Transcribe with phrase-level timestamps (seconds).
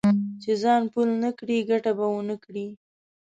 [0.41, 2.67] چې ځان پل نه کړې؛ ګټه به و نه کړې.